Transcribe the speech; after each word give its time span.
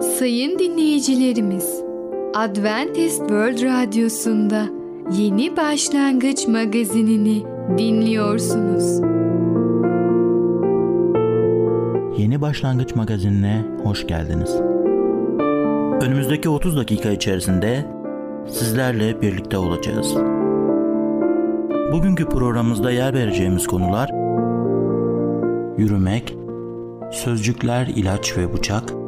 Sayın 0.00 0.58
dinleyicilerimiz, 0.58 1.82
Adventist 2.34 3.18
World 3.18 3.62
Radyosu'nda 3.62 4.66
Yeni 5.18 5.56
Başlangıç 5.56 6.48
magazinini 6.48 7.44
dinliyorsunuz. 7.78 9.00
Yeni 12.18 12.40
Başlangıç 12.40 12.94
magazinine 12.94 13.64
hoş 13.84 14.06
geldiniz. 14.06 14.54
Önümüzdeki 16.06 16.48
30 16.48 16.76
dakika 16.76 17.10
içerisinde 17.10 17.84
sizlerle 18.48 19.22
birlikte 19.22 19.58
olacağız. 19.58 20.14
Bugünkü 21.92 22.28
programımızda 22.28 22.90
yer 22.90 23.14
vereceğimiz 23.14 23.66
konular 23.66 24.10
yürümek, 25.78 26.36
sözcükler, 27.12 27.86
ilaç 27.86 28.38
ve 28.38 28.52
bıçak, 28.52 29.07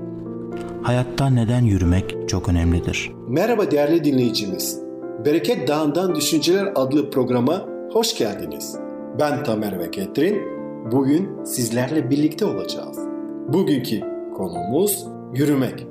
Hayatta 0.83 1.29
neden 1.29 1.61
yürümek 1.61 2.15
çok 2.27 2.49
önemlidir? 2.49 3.11
Merhaba 3.27 3.71
değerli 3.71 4.03
dinleyicimiz. 4.03 4.81
Bereket 5.25 5.67
Dağı'ndan 5.67 6.15
Düşünceler 6.15 6.71
adlı 6.75 7.09
programa 7.09 7.65
hoş 7.91 8.17
geldiniz. 8.17 8.77
Ben 9.19 9.43
Tamer 9.43 9.79
ve 9.79 9.91
Ketrin. 9.91 10.41
Bugün 10.91 11.43
sizlerle 11.43 12.09
birlikte 12.09 12.45
olacağız. 12.45 12.99
Bugünkü 13.47 13.99
konumuz 14.37 15.07
yürümek. 15.33 15.87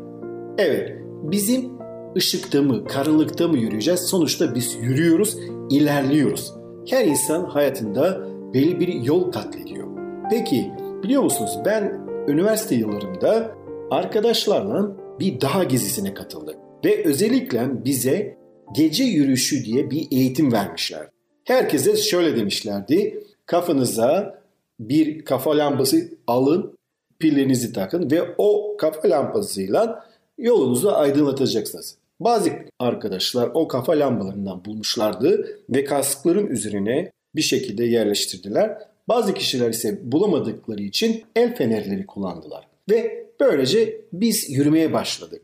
Evet, 0.59 0.91
bizim 1.23 1.71
ışıkta 2.17 2.63
mı, 2.63 2.85
karanlıkta 2.85 3.49
mı 3.49 3.59
yürüyeceğiz? 3.59 4.01
Sonuçta 4.01 4.55
biz 4.55 4.77
yürüyoruz, 4.83 5.37
ilerliyoruz. 5.71 6.55
Her 6.89 7.05
insan 7.05 7.45
hayatında 7.45 8.21
belli 8.55 8.81
bir 8.81 8.89
yol 8.89 9.33
katlediyor. 9.33 9.87
Peki 10.31 10.71
biliyor 11.03 11.23
musunuz 11.23 11.59
ben 11.65 12.01
üniversite 12.29 12.75
yıllarımda 12.75 13.60
arkadaşlarla 13.91 14.97
bir 15.21 15.41
dağ 15.41 15.65
gezisine 15.65 16.15
katıldık. 16.15 16.57
Ve 16.85 17.05
özellikle 17.05 17.85
bize 17.85 18.39
gece 18.75 19.05
yürüyüşü 19.05 19.65
diye 19.65 19.91
bir 19.91 20.09
eğitim 20.11 20.53
vermişler. 20.53 21.09
Herkese 21.45 21.97
şöyle 21.97 22.37
demişlerdi. 22.37 23.25
Kafanıza 23.47 24.41
bir 24.81 25.25
kafa 25.25 25.59
lambası 25.59 26.09
alın, 26.27 26.79
pillerinizi 27.19 27.73
takın 27.73 28.11
ve 28.11 28.23
o 28.39 28.77
kafa 28.77 29.11
lambasıyla 29.11 30.07
yolunuzu 30.39 30.91
aydınlatacaksınız. 30.91 31.97
Bazı 32.21 32.51
arkadaşlar 32.79 33.51
o 33.55 33.69
kafa 33.69 33.93
lambalarından 33.93 34.65
bulmuşlardı 34.65 35.59
ve 35.71 35.85
kaskların 35.85 36.47
üzerine 36.47 37.11
bir 37.35 37.43
şekilde 37.43 37.85
yerleştirdiler. 37.85 38.79
Bazı 39.09 39.35
kişiler 39.35 39.71
ise 39.71 40.13
bulamadıkları 40.13 40.83
için 40.83 41.25
el 41.37 41.57
fenerleri 41.57 42.07
kullandılar. 42.07 42.69
Ve 42.91 43.30
böylece 43.41 44.01
biz 44.13 44.51
yürümeye 44.51 44.93
başladık. 44.93 45.43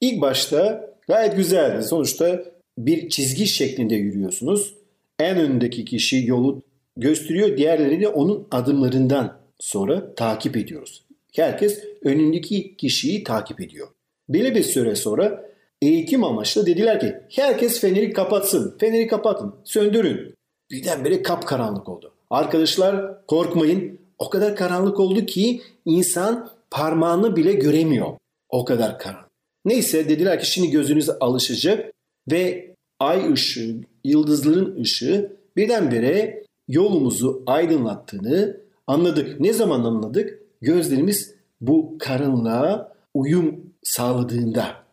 İlk 0.00 0.20
başta 0.20 0.90
gayet 1.08 1.36
güzeldi. 1.36 1.82
Sonuçta 1.82 2.44
bir 2.78 3.08
çizgi 3.08 3.46
şeklinde 3.46 3.94
yürüyorsunuz. 3.94 4.74
En 5.18 5.38
öndeki 5.38 5.84
kişi 5.84 6.26
yolu 6.26 6.62
gösteriyor. 6.96 7.56
Diğerlerini 7.56 8.08
onun 8.08 8.48
adımlarından 8.50 9.38
sonra 9.58 10.14
takip 10.14 10.56
ediyoruz. 10.56 11.04
Herkes 11.36 11.84
önündeki 12.02 12.76
kişiyi 12.76 13.24
takip 13.24 13.60
ediyor. 13.60 13.88
Belli 14.28 14.54
bir 14.54 14.62
süre 14.62 14.94
sonra 14.94 15.44
eğitim 15.82 16.24
amaçlı 16.24 16.66
dediler 16.66 17.00
ki 17.00 17.14
herkes 17.30 17.80
feneri 17.80 18.12
kapatsın. 18.12 18.76
Feneri 18.78 19.06
kapatın, 19.06 19.54
söndürün. 19.64 20.34
Birdenbire 20.70 21.22
kapkaranlık 21.22 21.88
oldu. 21.88 22.14
Arkadaşlar 22.30 23.26
korkmayın. 23.26 23.98
O 24.18 24.30
kadar 24.30 24.56
karanlık 24.56 25.00
oldu 25.00 25.26
ki 25.26 25.60
insan 25.84 26.50
parmağını 26.70 27.36
bile 27.36 27.52
göremiyor. 27.52 28.16
O 28.48 28.64
kadar 28.64 28.98
karanlık. 28.98 29.28
Neyse 29.64 30.08
dediler 30.08 30.40
ki 30.40 30.50
şimdi 30.50 30.70
gözünüz 30.70 31.10
alışacak 31.20 31.92
ve 32.32 32.74
ay 33.00 33.32
ışığı, 33.32 33.80
yıldızların 34.04 34.80
ışığı 34.80 35.32
birdenbire 35.56 36.44
yolumuzu 36.68 37.42
aydınlattığını 37.46 38.56
anladık. 38.86 39.40
Ne 39.40 39.52
zaman 39.52 39.84
anladık? 39.84 40.42
Gözlerimiz 40.60 41.34
bu 41.60 41.96
karanlığa 41.98 42.92
uyum 43.14 43.60
sağladığında. 43.82 44.84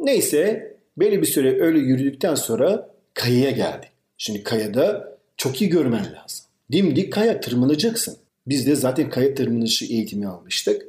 Neyse 0.00 0.76
belli 0.96 1.20
bir 1.20 1.26
süre 1.26 1.60
öyle 1.60 1.78
yürüdükten 1.78 2.34
sonra 2.34 2.90
kayaya 3.14 3.50
geldik. 3.50 3.90
Şimdi 4.18 4.42
kayada 4.42 5.16
çok 5.36 5.62
iyi 5.62 5.70
görmen 5.70 6.04
lazım. 6.04 6.46
Dimdik 6.72 7.12
kaya 7.12 7.40
tırmanacaksın. 7.40 8.16
Biz 8.46 8.66
de 8.66 8.74
zaten 8.74 9.10
kaya 9.10 9.34
tırmanışı 9.34 9.84
eğitimi 9.84 10.26
almıştık. 10.26 10.82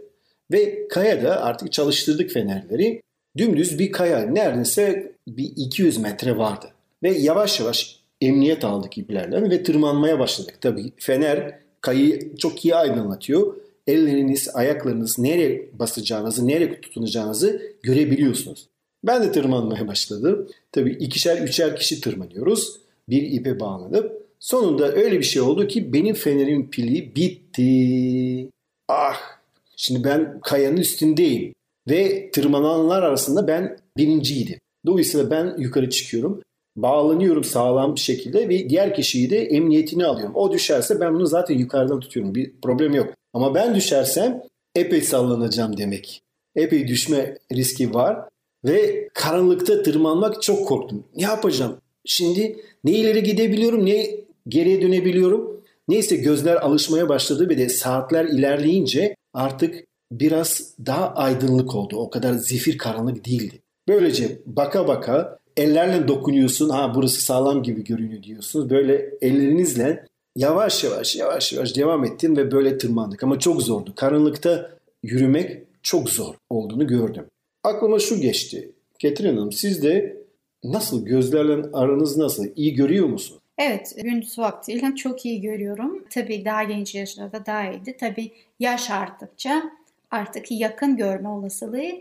Ve 0.51 0.87
kayada 0.87 1.43
artık 1.43 1.71
çalıştırdık 1.71 2.31
fenerleri. 2.31 3.01
Dümdüz 3.37 3.79
bir 3.79 3.91
kaya 3.91 4.19
neredeyse 4.19 5.11
bir 5.27 5.51
200 5.55 5.97
metre 5.97 6.37
vardı. 6.37 6.71
Ve 7.03 7.11
yavaş 7.11 7.59
yavaş 7.59 7.99
emniyet 8.21 8.65
aldık 8.65 8.97
iplerden 8.97 9.51
ve 9.51 9.63
tırmanmaya 9.63 10.19
başladık. 10.19 10.57
Tabii 10.61 10.91
fener 10.97 11.59
kayayı 11.81 12.35
çok 12.37 12.65
iyi 12.65 12.75
aydınlatıyor. 12.75 13.55
Elleriniz, 13.87 14.49
ayaklarınız 14.53 15.19
nereye 15.19 15.69
basacağınızı, 15.79 16.47
nereye 16.47 16.81
tutunacağınızı 16.81 17.61
görebiliyorsunuz. 17.83 18.67
Ben 19.03 19.23
de 19.23 19.31
tırmanmaya 19.31 19.87
başladım. 19.87 20.47
Tabii 20.71 20.91
ikişer, 20.91 21.41
üçer 21.41 21.75
kişi 21.75 22.01
tırmanıyoruz. 22.01 22.77
Bir 23.09 23.21
ipe 23.21 23.59
bağlanıp 23.59 24.27
sonunda 24.39 24.91
öyle 24.91 25.19
bir 25.19 25.23
şey 25.23 25.41
oldu 25.41 25.67
ki 25.67 25.93
benim 25.93 26.15
fenerimin 26.15 26.69
pili 26.69 27.15
bitti. 27.15 28.49
Ah! 28.87 29.36
Şimdi 29.79 30.03
ben 30.03 30.39
kayanın 30.39 30.77
üstündeyim 30.77 31.53
ve 31.89 32.31
tırmananlar 32.31 33.03
arasında 33.03 33.47
ben 33.47 33.77
birinciydim. 33.97 34.59
Dolayısıyla 34.85 35.31
ben 35.31 35.55
yukarı 35.57 35.89
çıkıyorum. 35.89 36.41
Bağlanıyorum 36.75 37.43
sağlam 37.43 37.95
bir 37.95 37.99
şekilde 37.99 38.49
ve 38.49 38.69
diğer 38.69 38.95
kişiyi 38.95 39.29
de 39.29 39.39
emniyetini 39.39 40.05
alıyorum. 40.05 40.35
O 40.35 40.51
düşerse 40.51 40.99
ben 40.99 41.13
bunu 41.13 41.25
zaten 41.25 41.57
yukarıdan 41.57 41.99
tutuyorum. 41.99 42.35
Bir 42.35 42.51
problem 42.61 42.93
yok. 42.93 43.13
Ama 43.33 43.55
ben 43.55 43.75
düşersem 43.75 44.41
epey 44.75 45.01
sallanacağım 45.01 45.77
demek. 45.77 46.21
Epey 46.55 46.87
düşme 46.87 47.37
riski 47.53 47.93
var. 47.93 48.19
Ve 48.65 49.09
karanlıkta 49.13 49.83
tırmanmak 49.83 50.41
çok 50.41 50.67
korktum. 50.67 51.03
Ne 51.15 51.23
yapacağım? 51.23 51.77
Şimdi 52.05 52.57
ne 52.83 52.91
ileri 52.91 53.23
gidebiliyorum 53.23 53.85
ne 53.85 54.09
geriye 54.47 54.81
dönebiliyorum. 54.81 55.61
Neyse 55.87 56.15
gözler 56.15 56.55
alışmaya 56.55 57.09
başladı 57.09 57.49
ve 57.49 57.57
de 57.57 57.69
saatler 57.69 58.25
ilerleyince 58.25 59.15
artık 59.37 59.85
biraz 60.11 60.73
daha 60.85 61.13
aydınlık 61.13 61.75
oldu. 61.75 61.97
O 61.97 62.09
kadar 62.09 62.33
zifir 62.33 62.77
karanlık 62.77 63.25
değildi. 63.25 63.61
Böylece 63.87 64.39
baka 64.45 64.87
baka 64.87 65.39
ellerle 65.57 66.07
dokunuyorsun. 66.07 66.69
Ha 66.69 66.91
burası 66.95 67.21
sağlam 67.21 67.63
gibi 67.63 67.83
görünüyor 67.83 68.23
diyorsunuz. 68.23 68.69
Böyle 68.69 69.09
ellerinizle 69.21 70.05
yavaş 70.35 70.83
yavaş 70.83 71.15
yavaş 71.15 71.53
yavaş 71.53 71.75
devam 71.75 72.05
ettim 72.05 72.37
ve 72.37 72.51
böyle 72.51 72.77
tırmandık. 72.77 73.23
Ama 73.23 73.39
çok 73.39 73.61
zordu. 73.61 73.93
Karanlıkta 73.95 74.71
yürümek 75.03 75.57
çok 75.83 76.09
zor 76.09 76.35
olduğunu 76.49 76.87
gördüm. 76.87 77.25
Aklıma 77.63 77.99
şu 77.99 78.21
geçti. 78.21 78.71
Ketrin 78.99 79.37
Hanım 79.37 79.51
siz 79.51 79.83
de 79.83 80.17
nasıl 80.63 81.05
gözlerle 81.05 81.69
aranız 81.73 82.17
nasıl? 82.17 82.45
İyi 82.55 82.73
görüyor 82.73 83.07
musunuz? 83.07 83.41
Evet, 83.57 83.93
gündüz 84.03 84.39
vaktiyle 84.39 84.95
çok 84.95 85.25
iyi 85.25 85.41
görüyorum. 85.41 86.05
Tabii 86.09 86.45
daha 86.45 86.63
genç 86.63 86.95
yaşlarda 86.95 87.45
daha 87.45 87.71
iyiydi. 87.71 87.95
Tabii 87.99 88.31
yaş 88.59 88.91
arttıkça 88.91 89.63
artık 90.11 90.51
yakın 90.51 90.97
görme 90.97 91.29
olasılığı 91.29 91.91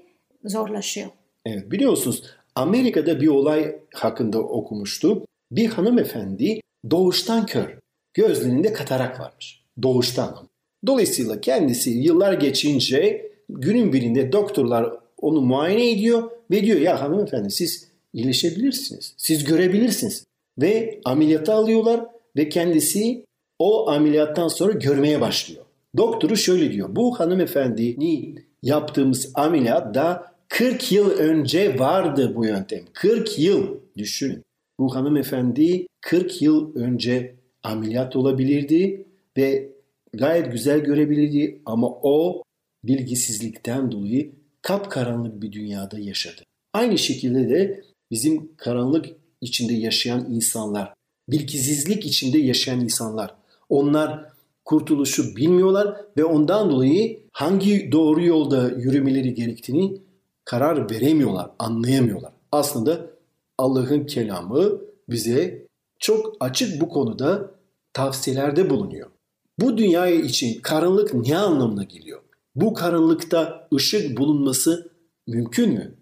zorlaşıyor. 0.45 1.09
Evet 1.47 1.71
biliyorsunuz 1.71 2.23
Amerika'da 2.55 3.21
bir 3.21 3.29
olay 3.29 3.77
hakkında 3.95 4.39
okumuştu. 4.39 5.27
Bir 5.51 5.67
hanımefendi 5.67 6.61
doğuştan 6.91 7.47
kör. 7.47 7.79
Gözlerinde 8.15 8.73
katarak 8.73 9.21
varmış. 9.21 9.65
Doğuştan. 9.83 10.49
Dolayısıyla 10.87 11.41
kendisi 11.41 11.91
yıllar 11.91 12.33
geçince 12.33 13.31
günün 13.49 13.93
birinde 13.93 14.33
doktorlar 14.33 14.93
onu 15.19 15.41
muayene 15.41 15.91
ediyor 15.91 16.31
ve 16.51 16.65
diyor 16.65 16.81
ya 16.81 17.01
hanımefendi 17.01 17.51
siz 17.51 17.89
iyileşebilirsiniz. 18.13 19.15
Siz 19.17 19.45
görebilirsiniz. 19.45 20.25
Ve 20.59 21.01
ameliyata 21.05 21.55
alıyorlar 21.55 22.07
ve 22.37 22.49
kendisi 22.49 23.25
o 23.59 23.91
ameliyattan 23.91 24.49
sonra 24.49 24.73
görmeye 24.73 25.21
başlıyor. 25.21 25.65
Doktoru 25.97 26.37
şöyle 26.37 26.73
diyor. 26.73 26.89
Bu 26.97 27.21
hanımefendinin 27.21 28.45
yaptığımız 28.63 29.33
ameliyat 29.35 29.95
da 29.95 30.37
40 30.49 30.93
yıl 30.93 31.11
önce 31.11 31.79
vardı 31.79 32.33
bu 32.37 32.45
yöntem. 32.45 32.81
40 32.93 33.39
yıl 33.39 33.81
düşünün. 33.97 34.43
Bu 34.79 34.95
hanımefendi 34.95 35.87
40 36.01 36.43
yıl 36.43 36.77
önce 36.77 37.35
ameliyat 37.63 38.17
olabilirdi 38.17 39.07
ve 39.37 39.69
gayet 40.13 40.53
güzel 40.53 40.81
görebilirdi 40.81 41.61
ama 41.67 41.89
o 42.03 42.43
bilgisizlikten 42.85 43.93
dolayı 43.93 44.33
kapkaranlık 44.63 45.43
bir 45.43 45.53
dünyada 45.53 45.99
yaşadı. 45.99 46.43
Aynı 46.73 46.99
şekilde 46.99 47.49
de 47.51 47.83
bizim 48.11 48.57
karanlık 48.57 49.07
içinde 49.41 49.75
yaşayan 49.75 50.27
insanlar, 50.31 50.95
bilgisizlik 51.29 52.07
içinde 52.07 52.39
yaşayan 52.39 52.81
insanlar. 52.81 53.35
Onlar 53.69 54.27
kurtuluşu 54.65 55.37
bilmiyorlar 55.37 55.97
ve 56.17 56.25
ondan 56.25 56.71
dolayı 56.71 57.21
hangi 57.33 57.93
doğru 57.93 58.25
yolda 58.25 58.69
yürümeleri 58.69 59.35
gerektiğini 59.35 60.01
karar 60.45 60.91
veremiyorlar, 60.91 61.51
anlayamıyorlar. 61.59 62.33
Aslında 62.53 63.11
Allah'ın 63.59 64.07
kelamı 64.07 64.81
bize 65.09 65.67
çok 65.99 66.37
açık 66.41 66.81
bu 66.81 66.89
konuda 66.89 67.51
tavsiyelerde 67.93 68.71
bulunuyor. 68.71 69.11
Bu 69.59 69.79
dünya 69.79 70.07
için 70.07 70.61
karanlık 70.61 71.15
ne 71.15 71.37
anlamına 71.39 71.85
geliyor? 71.85 72.21
Bu 72.55 72.75
karanlıkta 72.75 73.69
ışık 73.75 74.19
bulunması 74.19 74.93
mümkün 75.27 75.73
mü? 75.73 75.95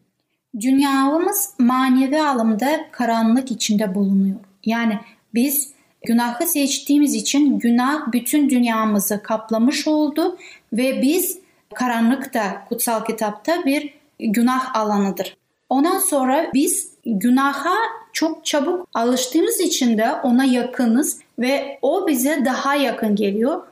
Dünyamız 0.60 1.50
manevi 1.58 2.22
alımda 2.22 2.80
karanlık 2.92 3.50
içinde 3.50 3.94
bulunuyor. 3.94 4.36
Yani 4.64 4.98
biz 5.34 5.72
günahı 6.06 6.46
seçtiğimiz 6.46 7.14
için 7.14 7.58
günah 7.58 8.12
bütün 8.12 8.50
dünyamızı 8.50 9.22
kaplamış 9.22 9.88
oldu 9.88 10.38
ve 10.72 11.02
biz 11.02 11.38
karanlıkta 11.74 12.64
kutsal 12.68 13.04
kitapta 13.04 13.64
bir 13.64 13.94
günah 14.18 14.76
alanıdır. 14.76 15.36
Ondan 15.68 15.98
sonra 15.98 16.50
biz 16.54 16.90
günaha 17.06 17.74
çok 18.12 18.44
çabuk 18.44 18.88
alıştığımız 18.94 19.60
için 19.60 19.98
de 19.98 20.12
ona 20.12 20.44
yakınız 20.44 21.18
ve 21.38 21.78
o 21.82 22.08
bize 22.08 22.44
daha 22.44 22.74
yakın 22.74 23.16
geliyor 23.16 23.62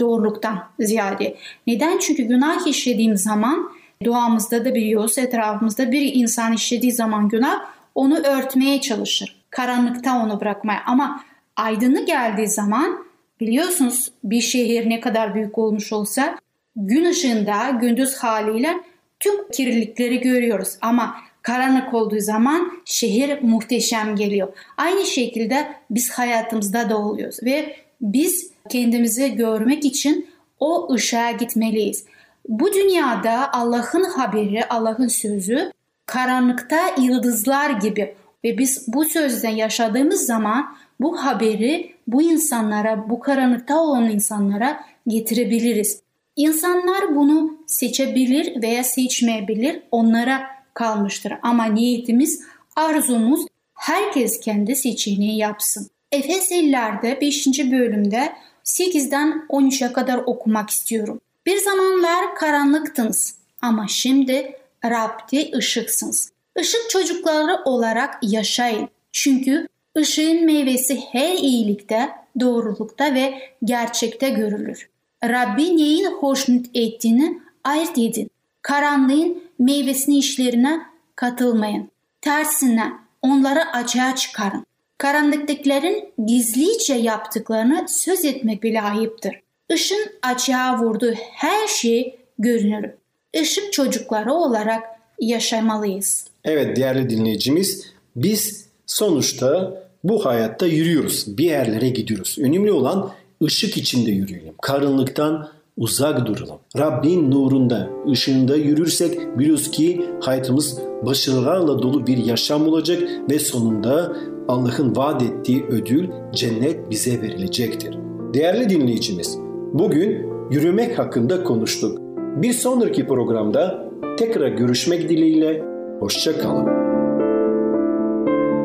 doğruluktan 0.00 0.64
ziyade. 0.80 1.36
Neden? 1.66 1.98
Çünkü 1.98 2.22
günah 2.22 2.66
işlediğim 2.66 3.16
zaman 3.16 3.70
doğamızda 4.04 4.64
da 4.64 4.74
biliyoruz 4.74 5.18
etrafımızda 5.18 5.92
bir 5.92 6.14
insan 6.14 6.52
işlediği 6.52 6.92
zaman 6.92 7.28
günah 7.28 7.60
onu 7.94 8.18
örtmeye 8.18 8.80
çalışır. 8.80 9.36
Karanlıkta 9.50 10.22
onu 10.24 10.40
bırakmaya 10.40 10.82
ama 10.86 11.24
aydınlık 11.56 12.06
geldiği 12.06 12.48
zaman 12.48 13.06
biliyorsunuz 13.40 14.10
bir 14.24 14.40
şehir 14.40 14.90
ne 14.90 15.00
kadar 15.00 15.34
büyük 15.34 15.58
olmuş 15.58 15.92
olsa 15.92 16.38
gün 16.76 17.04
ışığında 17.04 17.70
gündüz 17.70 18.16
haliyle 18.16 18.74
tüm 19.20 19.50
kirlilikleri 19.50 20.20
görüyoruz 20.20 20.68
ama 20.80 21.16
karanlık 21.42 21.94
olduğu 21.94 22.20
zaman 22.20 22.72
şehir 22.84 23.42
muhteşem 23.42 24.16
geliyor. 24.16 24.48
Aynı 24.76 25.04
şekilde 25.06 25.72
biz 25.90 26.10
hayatımızda 26.10 26.90
da 26.90 26.98
oluyoruz 26.98 27.38
ve 27.42 27.76
biz 28.00 28.50
kendimizi 28.68 29.34
görmek 29.34 29.84
için 29.84 30.30
o 30.60 30.92
ışığa 30.94 31.30
gitmeliyiz. 31.30 32.04
Bu 32.48 32.72
dünyada 32.72 33.52
Allah'ın 33.52 34.04
haberi, 34.04 34.68
Allah'ın 34.68 35.08
sözü 35.08 35.72
karanlıkta 36.06 36.80
yıldızlar 37.00 37.70
gibi 37.70 38.14
ve 38.44 38.58
biz 38.58 38.84
bu 38.88 39.04
sözden 39.04 39.50
yaşadığımız 39.50 40.26
zaman 40.26 40.76
bu 41.00 41.24
haberi 41.24 41.94
bu 42.06 42.22
insanlara, 42.22 43.10
bu 43.10 43.20
karanlıkta 43.20 43.80
olan 43.80 44.10
insanlara 44.10 44.84
getirebiliriz. 45.06 46.00
İnsanlar 46.36 47.16
bunu 47.16 47.58
seçebilir 47.66 48.62
veya 48.62 48.84
seçmeyebilir. 48.84 49.82
Onlara 49.90 50.40
kalmıştır. 50.74 51.32
Ama 51.42 51.64
niyetimiz, 51.64 52.42
arzumuz 52.76 53.40
herkes 53.74 54.40
kendi 54.40 54.76
seçeneği 54.76 55.38
yapsın. 55.38 55.90
Efesliler'de 56.12 57.18
5. 57.20 57.46
bölümde 57.46 58.32
8'den 58.64 59.46
13'e 59.48 59.92
kadar 59.92 60.18
okumak 60.26 60.70
istiyorum. 60.70 61.20
Bir 61.48 61.58
zamanlar 61.58 62.34
karanlıktınız 62.34 63.34
ama 63.62 63.86
şimdi 63.88 64.56
Rab'de 64.84 65.50
ışıksınız. 65.56 66.30
Işık 66.60 66.90
çocukları 66.90 67.62
olarak 67.64 68.18
yaşayın. 68.22 68.88
Çünkü 69.12 69.68
ışığın 69.98 70.44
meyvesi 70.44 71.00
her 71.12 71.34
iyilikte, 71.34 72.08
doğrulukta 72.40 73.14
ve 73.14 73.34
gerçekte 73.64 74.28
görülür. 74.28 74.88
Rabbi 75.24 75.76
neyin 75.76 76.04
hoşnut 76.04 76.66
ettiğini 76.74 77.40
ayırt 77.64 77.98
edin. 77.98 78.30
Karanlığın 78.62 79.42
meyvesini 79.58 80.18
işlerine 80.18 80.80
katılmayın. 81.16 81.90
Tersine 82.20 82.92
onları 83.22 83.72
açığa 83.72 84.14
çıkarın. 84.14 84.66
Karanlıktakilerin 84.98 86.12
gizlice 86.26 86.94
yaptıklarını 86.94 87.86
söz 87.88 88.24
etmek 88.24 88.62
bile 88.62 88.82
ayıptır. 88.82 89.47
Işın 89.74 90.10
açığa 90.22 90.78
vurduğu 90.78 91.12
her 91.14 91.66
şey 91.66 92.18
görünür. 92.38 92.90
Işık 93.32 93.72
çocukları 93.72 94.32
olarak 94.32 94.82
yaşamalıyız. 95.20 96.24
Evet 96.44 96.76
değerli 96.76 97.10
dinleyicimiz 97.10 97.86
biz 98.16 98.66
sonuçta 98.86 99.82
bu 100.04 100.24
hayatta 100.24 100.66
yürüyoruz. 100.66 101.38
Bir 101.38 101.44
yerlere 101.44 101.88
gidiyoruz. 101.88 102.36
Önemli 102.38 102.72
olan 102.72 103.10
ışık 103.44 103.76
içinde 103.76 104.10
yürüyelim. 104.10 104.54
Karanlıktan 104.62 105.48
uzak 105.76 106.26
duralım. 106.26 106.58
Rabbin 106.78 107.30
nurunda, 107.30 107.90
ışığında 108.10 108.56
yürürsek 108.56 109.38
biliyoruz 109.38 109.70
ki 109.70 110.06
hayatımız 110.20 110.78
başarılarla 111.02 111.82
dolu 111.82 112.06
bir 112.06 112.16
yaşam 112.16 112.68
olacak 112.68 113.02
ve 113.30 113.38
sonunda 113.38 114.16
Allah'ın 114.48 114.96
vaat 114.96 115.22
ettiği 115.22 115.64
ödül 115.64 116.08
cennet 116.34 116.90
bize 116.90 117.22
verilecektir. 117.22 117.98
Değerli 118.34 118.68
dinleyicimiz, 118.68 119.38
bugün 119.72 120.26
yürümek 120.50 120.98
hakkında 120.98 121.44
konuştuk. 121.44 121.98
Bir 122.42 122.52
sonraki 122.52 123.06
programda 123.06 123.88
tekrar 124.18 124.48
görüşmek 124.48 125.08
dileğiyle 125.08 125.64
hoşça 126.00 126.38
kalın. 126.38 126.66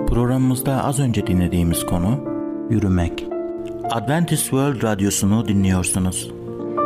Programımızda 0.08 0.84
az 0.84 1.00
önce 1.00 1.28
dinlediğimiz 1.28 1.86
konu 1.86 2.20
yürümek. 2.70 3.28
Adventist 3.92 4.44
World 4.44 4.84
Radyosu'nu 4.84 5.48
dinliyorsunuz. 5.48 6.32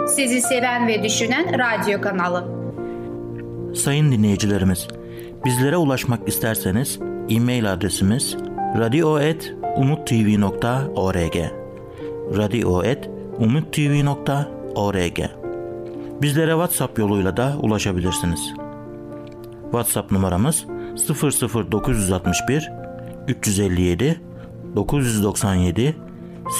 Sizi 0.08 0.42
seven 0.42 0.88
ve 0.88 1.04
düşünen 1.04 1.46
radyo 1.60 2.02
kanalı. 2.02 2.44
Sayın 3.76 4.12
dinleyicilerimiz, 4.12 4.88
bizlere 5.46 5.78
ulaşmak 5.78 6.28
isterseniz 6.28 7.00
e-mail 7.30 7.74
adresimiz 7.74 8.38
radio.umutv.org 8.78 11.36
radio.umutv.org 12.38 13.17
Bizlere 16.22 16.51
WhatsApp 16.51 17.00
yoluyla 17.00 17.38
da 17.38 17.56
ulaşabilirsiniz. 17.62 18.39
WhatsApp 19.62 20.12
numaramız 20.12 20.65
00961 21.10 22.70
357 23.27 24.22
997 24.75 25.96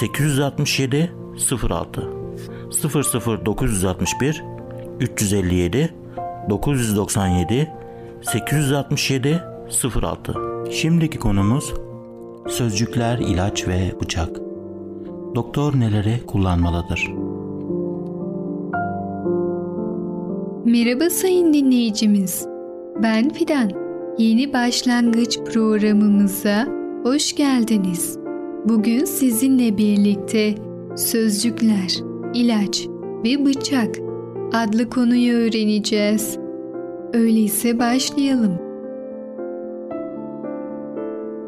867 0.00 1.12
06 1.70 2.02
00961 3.46 4.42
357 5.00 5.94
997 6.50 7.70
867 8.22 9.42
06 10.02 10.34
Şimdiki 10.72 11.18
konumuz 11.18 11.74
Sözcükler, 12.48 13.18
ilaç 13.18 13.68
ve 13.68 13.92
bıçak. 14.00 14.47
Doktor 15.38 15.80
neleri 15.80 16.26
kullanmalıdır? 16.26 17.08
Merhaba 20.64 21.10
sayın 21.10 21.52
dinleyicimiz. 21.52 22.46
Ben 23.02 23.28
Fidan. 23.28 23.70
Yeni 24.18 24.52
başlangıç 24.52 25.38
programımıza 25.38 26.66
hoş 27.02 27.36
geldiniz. 27.36 28.18
Bugün 28.64 29.04
sizinle 29.04 29.76
birlikte 29.78 30.54
sözcükler, 30.96 32.00
ilaç 32.34 32.88
ve 33.24 33.44
bıçak 33.44 33.94
adlı 34.52 34.90
konuyu 34.90 35.36
öğreneceğiz. 35.36 36.38
Öyleyse 37.12 37.78
başlayalım. 37.78 38.58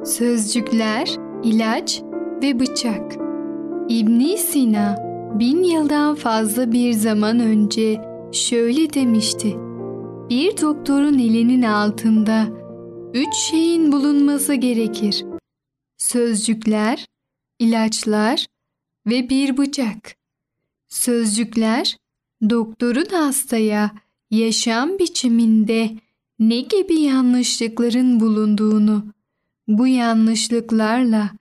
Sözcükler, 0.05 1.17
ilaç 1.45 2.03
ve 2.43 2.61
bıçak. 2.61 3.30
İbn 3.91 4.37
Sina 4.37 4.97
bin 5.39 5.63
yıldan 5.63 6.15
fazla 6.15 6.73
bir 6.73 6.93
zaman 6.93 7.41
önce 7.41 8.01
şöyle 8.33 8.95
demişti. 8.95 9.57
Bir 10.31 10.61
doktorun 10.61 11.19
elinin 11.19 11.63
altında 11.63 12.49
üç 13.15 13.35
şeyin 13.35 13.93
bulunması 13.93 14.55
gerekir. 14.55 15.25
Sözcükler, 15.99 17.07
ilaçlar 17.59 18.47
ve 19.07 19.29
bir 19.29 19.57
bıçak. 19.57 20.15
Sözcükler, 20.89 21.97
doktorun 22.51 23.09
hastaya 23.11 23.91
yaşam 24.31 24.99
biçiminde 24.99 25.91
ne 26.39 26.61
gibi 26.61 27.01
yanlışlıkların 27.01 28.21
bulunduğunu, 28.21 29.05
bu 29.69 29.87
yanlışlıklarla 29.87 31.40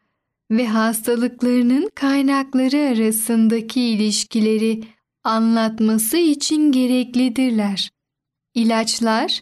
ve 0.51 0.67
hastalıklarının 0.67 1.89
kaynakları 1.95 2.77
arasındaki 2.77 3.81
ilişkileri 3.81 4.83
anlatması 5.23 6.17
için 6.17 6.71
gereklidirler. 6.71 7.91
İlaçlar, 8.53 9.41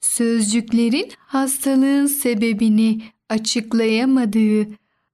sözcüklerin 0.00 1.12
hastalığın 1.18 2.06
sebebini 2.06 3.02
açıklayamadığı 3.28 4.68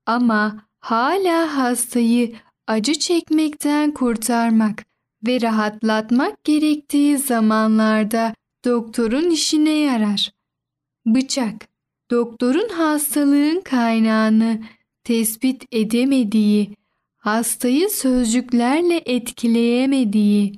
ama 0.06 0.66
hala 0.80 1.56
hastayı 1.56 2.34
acı 2.66 2.94
çekmekten 2.94 3.94
kurtarmak 3.94 4.84
ve 5.26 5.40
rahatlatmak 5.40 6.44
gerektiği 6.44 7.18
zamanlarda 7.18 8.34
doktorun 8.64 9.30
işine 9.30 9.70
yarar. 9.70 10.32
Bıçak, 11.06 11.68
doktorun 12.10 12.68
hastalığın 12.68 13.60
kaynağını 13.60 14.60
tespit 15.04 15.64
edemediği, 15.72 16.76
hastayı 17.16 17.90
sözcüklerle 17.90 19.02
etkileyemediği 19.06 20.52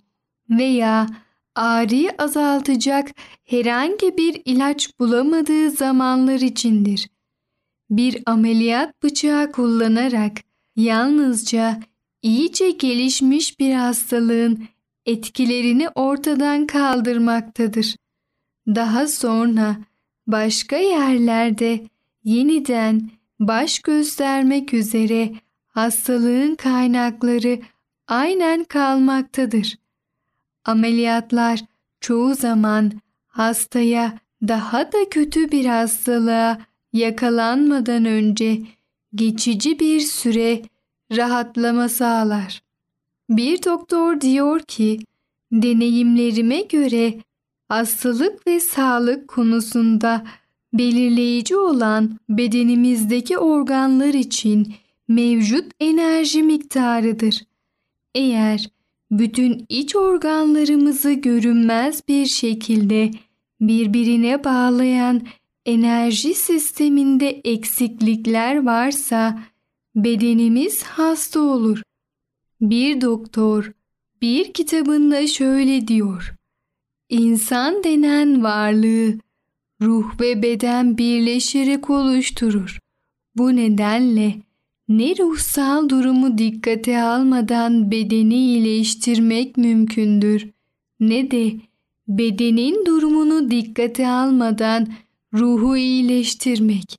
veya 0.50 1.06
ağrıyı 1.54 2.10
azaltacak 2.18 3.10
herhangi 3.44 4.16
bir 4.16 4.42
ilaç 4.44 4.90
bulamadığı 5.00 5.70
zamanlar 5.70 6.40
içindir. 6.40 7.08
Bir 7.90 8.22
ameliyat 8.26 9.02
bıçağı 9.02 9.52
kullanarak 9.52 10.32
yalnızca 10.76 11.80
iyice 12.22 12.70
gelişmiş 12.70 13.60
bir 13.60 13.74
hastalığın 13.74 14.68
etkilerini 15.06 15.88
ortadan 15.88 16.66
kaldırmaktadır. 16.66 17.96
Daha 18.66 19.06
sonra 19.06 19.76
başka 20.26 20.76
yerlerde 20.76 21.86
yeniden 22.24 23.10
baş 23.40 23.78
göstermek 23.78 24.74
üzere 24.74 25.32
hastalığın 25.68 26.54
kaynakları 26.54 27.60
aynen 28.08 28.64
kalmaktadır. 28.64 29.78
Ameliyatlar 30.64 31.60
çoğu 32.00 32.34
zaman 32.34 32.92
hastaya 33.26 34.18
daha 34.42 34.92
da 34.92 35.08
kötü 35.10 35.50
bir 35.50 35.64
hastalığa 35.64 36.58
yakalanmadan 36.92 38.04
önce 38.04 38.62
geçici 39.14 39.80
bir 39.80 40.00
süre 40.00 40.62
rahatlama 41.16 41.88
sağlar. 41.88 42.62
Bir 43.28 43.64
doktor 43.64 44.20
diyor 44.20 44.60
ki, 44.60 45.00
deneyimlerime 45.52 46.60
göre 46.60 47.14
hastalık 47.68 48.46
ve 48.46 48.60
sağlık 48.60 49.28
konusunda 49.28 50.24
belirleyici 50.78 51.56
olan 51.56 52.18
bedenimizdeki 52.28 53.38
organlar 53.38 54.14
için 54.14 54.74
mevcut 55.08 55.72
enerji 55.80 56.42
miktarıdır. 56.42 57.42
Eğer 58.14 58.70
bütün 59.10 59.66
iç 59.68 59.96
organlarımızı 59.96 61.12
görünmez 61.12 62.02
bir 62.08 62.26
şekilde 62.26 63.10
birbirine 63.60 64.44
bağlayan 64.44 65.22
enerji 65.66 66.34
sisteminde 66.34 67.40
eksiklikler 67.44 68.64
varsa 68.64 69.42
bedenimiz 69.96 70.82
hasta 70.82 71.40
olur. 71.40 71.82
Bir 72.60 73.00
doktor 73.00 73.72
bir 74.22 74.52
kitabında 74.52 75.26
şöyle 75.26 75.88
diyor. 75.88 76.34
İnsan 77.08 77.84
denen 77.84 78.42
varlığı 78.42 79.18
ruh 79.82 80.20
ve 80.20 80.42
beden 80.42 80.98
birleşerek 80.98 81.90
oluşturur. 81.90 82.78
Bu 83.36 83.56
nedenle 83.56 84.34
ne 84.88 85.18
ruhsal 85.18 85.88
durumu 85.88 86.38
dikkate 86.38 87.02
almadan 87.02 87.90
bedeni 87.90 88.34
iyileştirmek 88.34 89.56
mümkündür 89.56 90.50
ne 91.00 91.30
de 91.30 91.52
bedenin 92.08 92.86
durumunu 92.86 93.50
dikkate 93.50 94.08
almadan 94.08 94.88
ruhu 95.34 95.76
iyileştirmek. 95.76 96.98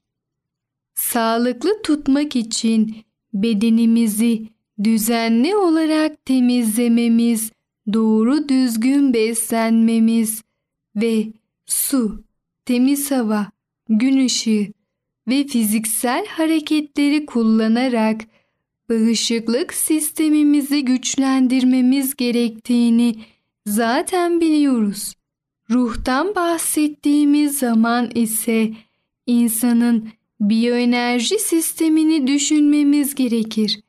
Sağlıklı 0.95 1.81
tutmak 1.83 2.35
için 2.35 2.95
bedenimizi 3.33 4.47
düzenli 4.83 5.55
olarak 5.55 6.25
temizlememiz, 6.25 7.51
doğru 7.93 8.49
düzgün 8.49 9.13
beslenmemiz 9.13 10.43
ve 10.95 11.27
su, 11.65 12.23
temiz 12.67 13.11
hava, 13.11 13.47
gün 13.89 14.25
ışığı 14.25 14.67
ve 15.27 15.47
fiziksel 15.47 16.25
hareketleri 16.27 17.25
kullanarak 17.25 18.21
bağışıklık 18.89 19.73
sistemimizi 19.73 20.85
güçlendirmemiz 20.85 22.15
gerektiğini 22.15 23.15
zaten 23.65 24.41
biliyoruz. 24.41 25.13
Ruhtan 25.69 26.35
bahsettiğimiz 26.35 27.59
zaman 27.59 28.09
ise 28.15 28.73
insanın 29.25 30.09
biyoenerji 30.39 31.39
sistemini 31.39 32.27
düşünmemiz 32.27 33.15
gerekir. 33.15 33.79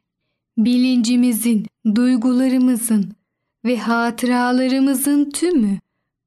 Bilincimizin, 0.58 1.66
duygularımızın 1.94 3.12
ve 3.64 3.78
hatıralarımızın 3.78 5.30
tümü 5.30 5.78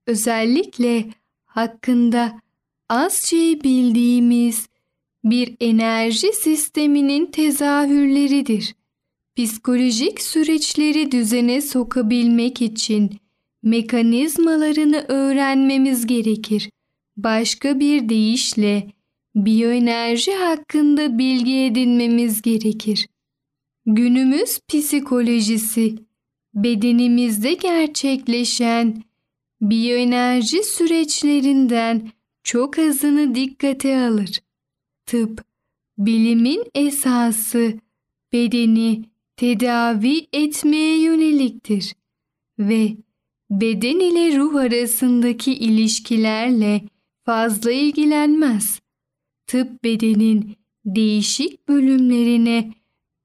özellikle 0.07 1.05
hakkında 1.45 2.40
az 2.91 3.23
şey 3.23 3.63
bildiğimiz 3.63 4.67
bir 5.23 5.55
enerji 5.59 6.33
sisteminin 6.33 7.25
tezahürleridir. 7.25 8.75
Psikolojik 9.37 10.21
süreçleri 10.21 11.11
düzene 11.11 11.61
sokabilmek 11.61 12.61
için 12.61 13.11
mekanizmalarını 13.63 15.05
öğrenmemiz 15.07 16.07
gerekir. 16.07 16.69
Başka 17.17 17.79
bir 17.79 18.09
deyişle 18.09 18.91
biyoenerji 19.35 20.31
hakkında 20.31 21.17
bilgi 21.17 21.55
edinmemiz 21.57 22.41
gerekir. 22.41 23.07
Günümüz 23.85 24.59
psikolojisi 24.67 25.95
bedenimizde 26.53 27.53
gerçekleşen 27.53 29.03
biyoenerji 29.61 30.63
süreçlerinden 30.63 32.11
çok 32.43 32.79
azını 32.79 33.35
dikkate 33.35 33.97
alır. 33.99 34.39
Tıp, 35.05 35.43
bilimin 35.97 36.63
esası 36.75 37.73
bedeni 38.33 39.03
tedavi 39.37 40.27
etmeye 40.33 41.01
yöneliktir 41.01 41.95
ve 42.59 42.97
beden 43.49 43.99
ile 43.99 44.37
ruh 44.37 44.55
arasındaki 44.55 45.53
ilişkilerle 45.53 46.81
fazla 47.25 47.71
ilgilenmez. 47.71 48.79
Tıp 49.47 49.83
bedenin 49.83 50.55
değişik 50.85 51.67
bölümlerine 51.67 52.73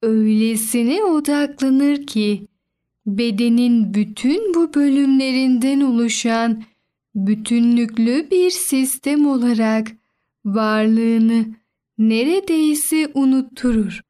öylesine 0.03 1.05
odaklanır 1.05 2.07
ki 2.07 2.47
bedenin 3.07 3.95
bütün 3.95 4.55
bu 4.55 4.75
bölümlerinden 4.75 5.81
oluşan 5.81 6.63
bütünlüklü 7.17 8.31
bir 8.31 8.51
sistem 8.51 9.27
olarak 9.27 9.93
varlığını 10.45 11.47
neredeyse 11.99 13.11
unutturur. 13.15 14.01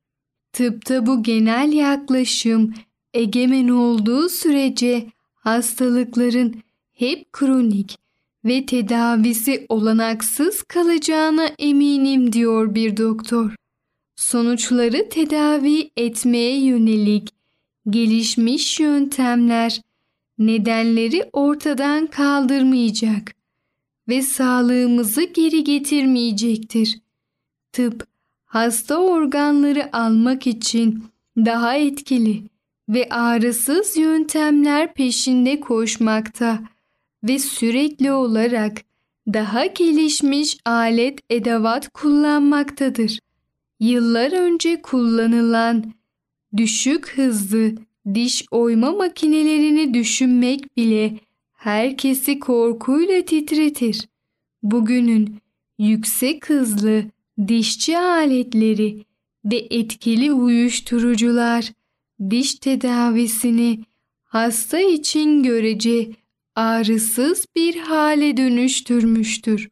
Tıpta 0.53 1.07
bu 1.07 1.23
genel 1.23 1.73
yaklaşım 1.73 2.75
egemen 3.15 3.69
olduğu 3.69 4.29
sürece 4.29 5.07
hastalıkların 5.35 6.55
hep 6.93 7.33
kronik 7.33 7.99
ve 8.45 8.67
tedavisi 8.67 9.67
olanaksız 9.69 10.63
kalacağına 10.63 11.47
eminim 11.59 12.33
diyor 12.33 12.75
bir 12.75 12.97
doktor. 12.97 13.55
Sonuçları 14.17 15.09
tedavi 15.09 15.91
etmeye 15.97 16.65
yönelik 16.65 17.29
gelişmiş 17.91 18.81
yöntemler 18.81 19.81
nedenleri 20.39 21.31
ortadan 21.33 22.07
kaldırmayacak 22.07 23.35
ve 24.09 24.23
sağlığımızı 24.23 25.23
geri 25.23 25.65
getirmeyecektir. 25.65 27.01
Tıp 27.73 28.07
hasta 28.45 28.99
organları 28.99 29.97
almak 29.97 30.47
için 30.47 31.05
daha 31.37 31.77
etkili 31.77 32.43
ve 32.89 33.09
ağrısız 33.11 33.97
yöntemler 33.97 34.95
peşinde 34.95 35.61
koşmakta 35.61 36.61
ve 37.25 37.39
sürekli 37.39 38.13
olarak 38.13 38.83
daha 39.33 39.67
gelişmiş 39.67 40.59
alet 40.65 41.19
edevat 41.31 41.89
kullanmaktadır. 41.89 43.19
Yıllar 43.81 44.33
önce 44.33 44.83
kullanılan 44.83 45.93
düşük 46.57 47.09
hızlı 47.09 47.75
diş 48.15 48.45
oyma 48.51 48.93
makinelerini 48.93 49.95
düşünmek 49.95 50.77
bile 50.77 51.19
herkesi 51.53 52.39
korkuyla 52.39 53.23
titretir. 53.23 54.09
Bugünün 54.63 55.39
yüksek 55.79 56.51
hızlı 56.51 57.05
dişçi 57.49 57.99
aletleri 57.99 59.05
ve 59.45 59.67
etkili 59.71 60.33
uyuşturucular 60.33 61.73
diş 62.31 62.55
tedavisini 62.55 63.85
hasta 64.25 64.81
için 64.81 65.43
görece 65.43 66.11
ağrısız 66.55 67.47
bir 67.57 67.77
hale 67.77 68.37
dönüştürmüştür. 68.37 69.69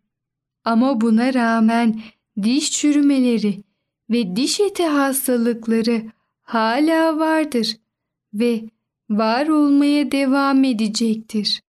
Ama 0.65 1.01
buna 1.01 1.35
rağmen 1.35 2.01
diş 2.43 2.73
çürümeleri 2.73 3.63
ve 4.11 4.37
diş 4.37 4.61
eti 4.61 4.85
hastalıkları 4.87 6.03
hala 6.43 7.19
vardır 7.19 7.77
ve 8.35 8.65
var 9.11 9.49
olmaya 9.49 10.13
devam 10.13 10.65
edecektir. 10.65 11.61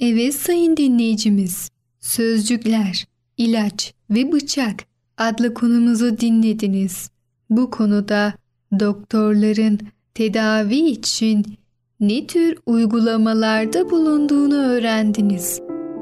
Evet 0.00 0.34
sayın 0.34 0.76
dinleyicimiz, 0.76 1.70
sözcükler, 2.00 3.06
ilaç 3.36 3.94
ve 4.10 4.32
bıçak 4.32 4.84
adlı 5.18 5.54
konumuzu 5.54 6.18
dinlediniz. 6.18 7.10
Bu 7.50 7.70
konuda 7.70 8.34
doktorların 8.80 9.78
tedavi 10.14 10.76
için 10.76 11.44
ne 12.00 12.26
tür 12.26 12.58
uygulamalarda 12.66 13.90
bulunduğunu 13.90 14.56
öğrendiniz. 14.56 15.60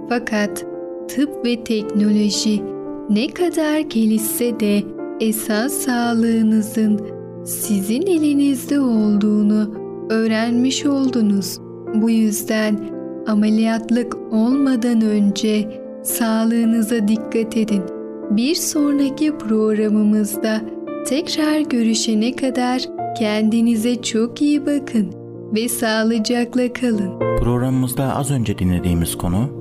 Fakat 0.09 0.65
tıp 1.09 1.47
ve 1.47 1.65
teknoloji 1.65 2.63
ne 3.11 3.29
kadar 3.29 3.79
gelişse 3.79 4.61
de 4.61 4.85
esas 5.21 5.73
sağlığınızın 5.73 7.18
sizin 7.49 8.03
elinizde 8.03 8.81
olduğunu 8.81 9.75
öğrenmiş 10.11 10.87
oldunuz. 10.87 11.59
Bu 11.95 12.11
yüzden 12.11 12.79
ameliyatlık 13.27 14.17
olmadan 14.33 15.01
önce 15.01 15.81
sağlığınıza 16.05 17.09
dikkat 17.09 17.57
edin. 17.57 17.83
Bir 18.31 18.55
sonraki 18.55 19.39
programımızda 19.39 20.61
tekrar 21.07 21.61
görüşene 21.61 22.37
kadar 22.37 22.83
kendinize 23.19 24.03
çok 24.03 24.43
iyi 24.43 24.67
bakın 24.67 25.13
ve 25.55 25.69
sağlıcakla 25.69 26.73
kalın. 26.73 27.19
Programımızda 27.19 28.17
az 28.17 28.31
önce 28.31 28.59
dinlediğimiz 28.59 29.19
konu 29.19 29.59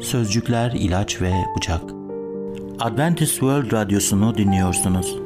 Sözcükler, 0.00 0.72
ilaç 0.78 1.22
ve 1.22 1.32
bıçak. 1.56 1.82
Adventist 2.80 3.32
World 3.32 3.72
Radyosu'nu 3.72 4.36
dinliyorsunuz. 4.36 5.25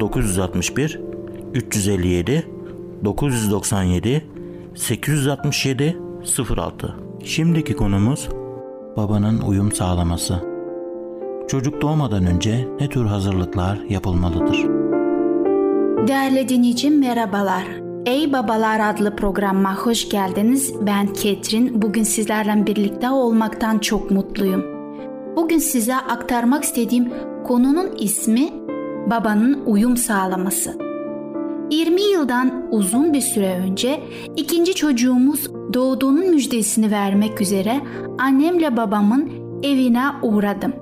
00961 0.00 1.00
357 1.54 2.48
997 3.04 4.26
867 4.74 5.96
06 6.56 6.94
Şimdiki 7.24 7.76
konumuz 7.76 8.28
babanın 8.96 9.40
uyum 9.40 9.72
sağlaması. 9.72 10.34
Çocuk 11.48 11.82
doğmadan 11.82 12.26
önce 12.26 12.68
ne 12.80 12.88
tür 12.88 13.04
hazırlıklar 13.04 13.78
yapılmalıdır? 13.88 14.56
Değerli 16.08 16.48
dinleyicim 16.48 17.00
merhabalar. 17.00 17.64
Ey 18.06 18.32
Babalar 18.32 18.94
adlı 18.94 19.16
programa 19.16 19.76
hoş 19.76 20.08
geldiniz. 20.08 20.74
Ben 20.80 21.12
Ketrin. 21.12 21.82
Bugün 21.82 22.02
sizlerle 22.02 22.66
birlikte 22.66 23.10
olmaktan 23.10 23.78
çok 23.78 24.10
mutluyum. 24.10 24.64
Bugün 25.36 25.58
size 25.58 25.96
aktarmak 25.96 26.64
istediğim 26.64 27.12
konunun 27.44 27.90
ismi 27.98 28.65
babanın 29.10 29.62
uyum 29.66 29.96
sağlaması. 29.96 30.78
20 31.70 32.02
yıldan 32.02 32.68
uzun 32.70 33.12
bir 33.12 33.20
süre 33.20 33.58
önce 33.58 34.00
ikinci 34.36 34.74
çocuğumuz 34.74 35.54
doğduğunun 35.74 36.30
müjdesini 36.30 36.90
vermek 36.90 37.40
üzere 37.40 37.80
annemle 38.18 38.76
babamın 38.76 39.30
evine 39.62 40.04
uğradım. 40.22 40.72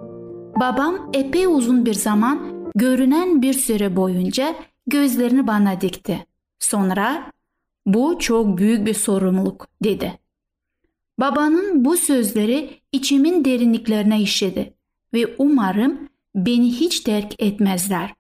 Babam 0.61 1.11
epey 1.13 1.47
uzun 1.47 1.87
bir 1.87 1.95
zaman 1.95 2.39
görünen 2.75 3.43
bir 3.43 3.53
süre 3.53 3.97
boyunca 3.97 4.55
gözlerini 4.87 5.47
bana 5.47 5.81
dikti. 5.81 6.27
Sonra 6.59 7.33
bu 7.87 8.19
çok 8.19 8.59
büyük 8.59 8.87
bir 8.87 8.95
sorumluluk 8.95 9.67
dedi. 9.85 10.19
Babanın 11.21 11.85
bu 11.85 11.97
sözleri 11.97 12.71
içimin 12.93 13.45
derinliklerine 13.45 14.21
işledi 14.21 14.75
ve 15.15 15.35
umarım 15.39 16.09
beni 16.35 16.73
hiç 16.73 17.01
terk 17.01 17.43
etmezler. 17.43 18.15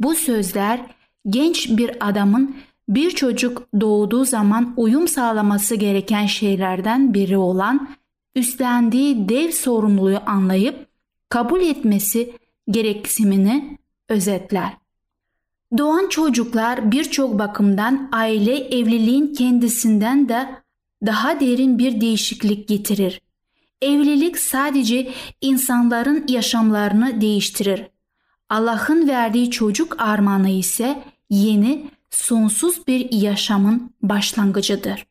Bu 0.00 0.14
sözler 0.14 0.80
genç 1.28 1.68
bir 1.68 2.08
adamın 2.08 2.56
bir 2.88 3.10
çocuk 3.10 3.66
doğduğu 3.80 4.24
zaman 4.24 4.74
uyum 4.76 5.08
sağlaması 5.08 5.74
gereken 5.74 6.26
şeylerden 6.26 7.14
biri 7.14 7.36
olan 7.36 7.88
üstlendiği 8.34 9.28
dev 9.28 9.50
sorumluluğu 9.50 10.20
anlayıp 10.26 10.86
kabul 11.28 11.60
etmesi 11.60 12.32
gereksinimini 12.70 13.78
özetler. 14.08 14.72
Doğan 15.78 16.08
çocuklar 16.08 16.92
birçok 16.92 17.38
bakımdan 17.38 18.08
aile 18.12 18.56
evliliğin 18.56 19.34
kendisinden 19.34 20.28
de 20.28 20.48
daha 21.06 21.40
derin 21.40 21.78
bir 21.78 22.00
değişiklik 22.00 22.68
getirir. 22.68 23.20
Evlilik 23.82 24.38
sadece 24.38 25.12
insanların 25.40 26.24
yaşamlarını 26.28 27.20
değiştirir. 27.20 27.82
Allah'ın 28.48 29.08
verdiği 29.08 29.50
çocuk 29.50 30.00
armağanı 30.00 30.50
ise 30.50 31.02
yeni, 31.30 31.90
sonsuz 32.10 32.86
bir 32.86 33.12
yaşamın 33.12 33.90
başlangıcıdır. 34.02 35.06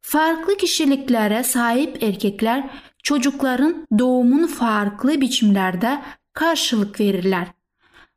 Farklı 0.00 0.56
kişiliklere 0.56 1.42
sahip 1.42 2.02
erkekler 2.02 2.70
çocukların 3.02 3.86
doğumun 3.98 4.46
farklı 4.46 5.20
biçimlerde 5.20 6.02
karşılık 6.32 7.00
verirler. 7.00 7.46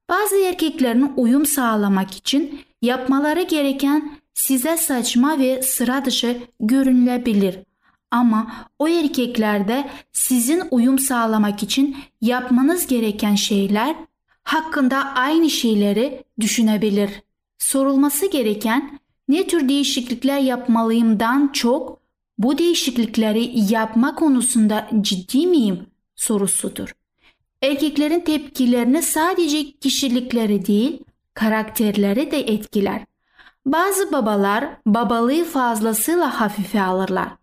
Bazı 0.10 0.36
erkeklerin 0.36 1.14
uyum 1.18 1.46
sağlamak 1.46 2.12
için 2.12 2.62
yapmaları 2.82 3.42
gereken 3.42 4.18
size 4.34 4.78
saçma 4.78 5.40
ve 5.40 5.62
sıra 5.62 6.06
dışı 6.06 6.38
görünülebilir. 6.60 7.60
Ama 8.14 8.48
o 8.80 8.88
erkeklerde 8.88 9.90
sizin 10.12 10.64
uyum 10.72 11.00
sağlamak 11.00 11.64
için 11.64 11.98
yapmanız 12.22 12.88
gereken 12.88 13.36
şeyler 13.36 13.96
hakkında 14.44 14.98
aynı 14.98 15.50
şeyleri 15.50 16.24
düşünebilir. 16.40 17.10
Sorulması 17.58 18.32
gereken 18.32 19.00
ne 19.28 19.48
tür 19.48 19.70
değişiklikler 19.70 20.40
yapmalıyımdan 20.40 21.50
çok 21.54 22.00
bu 22.38 22.58
değişiklikleri 22.58 23.72
yapma 23.72 24.16
konusunda 24.16 24.90
ciddi 25.02 25.48
miyim 25.48 25.86
sorusudur. 26.16 26.96
Erkeklerin 27.62 28.20
tepkilerini 28.20 29.02
sadece 29.02 29.72
kişilikleri 29.72 30.66
değil, 30.66 31.04
karakterleri 31.34 32.32
de 32.32 32.40
etkiler. 32.40 33.06
Bazı 33.66 34.12
babalar 34.12 34.66
babalığı 34.86 35.44
fazlasıyla 35.44 36.42
hafife 36.42 36.82
alırlar. 36.82 37.43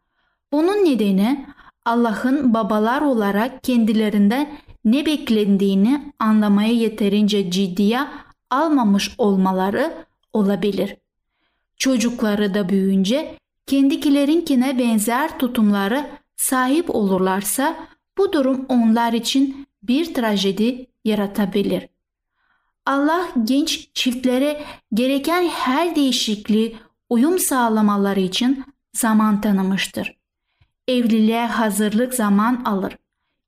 Bunun 0.52 0.84
nedeni 0.84 1.46
Allah'ın 1.84 2.54
babalar 2.54 3.02
olarak 3.02 3.64
kendilerinden 3.64 4.58
ne 4.84 5.06
beklendiğini 5.06 6.12
anlamaya 6.18 6.72
yeterince 6.72 7.50
ciddiye 7.50 8.00
almamış 8.50 9.14
olmaları 9.18 9.94
olabilir. 10.32 10.96
Çocukları 11.76 12.54
da 12.54 12.68
büyüyünce 12.68 13.36
kendikilerinkine 13.66 14.78
benzer 14.78 15.38
tutumları 15.38 16.06
sahip 16.36 16.94
olurlarsa 16.94 17.76
bu 18.18 18.32
durum 18.32 18.66
onlar 18.68 19.12
için 19.12 19.66
bir 19.82 20.14
trajedi 20.14 20.86
yaratabilir. 21.04 21.88
Allah 22.86 23.28
genç 23.44 23.88
çiftlere 23.94 24.64
gereken 24.94 25.48
her 25.48 25.96
değişikliği 25.96 26.76
uyum 27.10 27.38
sağlamaları 27.38 28.20
için 28.20 28.64
zaman 28.92 29.40
tanımıştır. 29.40 30.19
Evliliğe 30.90 31.46
hazırlık 31.46 32.14
zaman 32.14 32.62
alır. 32.64 32.98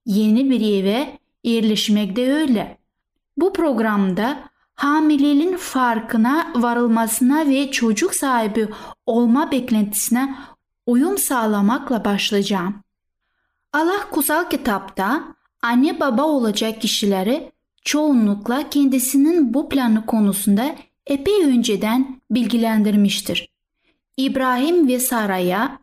Yeni 0.07 0.51
bir 0.51 0.83
eve 0.83 1.19
yerleşmek 1.45 2.17
de 2.17 2.33
öyle. 2.33 2.79
Bu 3.37 3.53
programda 3.53 4.39
hamileliğin 4.75 5.57
farkına 5.57 6.53
varılmasına 6.57 7.47
ve 7.47 7.71
çocuk 7.71 8.15
sahibi 8.15 8.69
olma 9.07 9.51
beklentisine 9.51 10.35
uyum 10.87 11.19
sağlamakla 11.19 12.05
başlayacağım. 12.05 12.75
Allah 13.73 14.11
kutsal 14.11 14.51
kitapta 14.51 15.25
anne 15.63 16.01
baba 16.01 16.23
olacak 16.23 16.81
kişileri 16.81 17.53
çoğunlukla 17.85 18.71
kendisinin 18.71 19.55
bu 19.55 19.69
planı 19.69 20.07
konusunda 20.07 20.75
epey 21.07 21.45
önceden 21.45 22.21
bilgilendirmiştir. 22.31 23.49
İbrahim 24.17 24.89
ve 24.89 24.99
Sara'ya, 24.99 25.82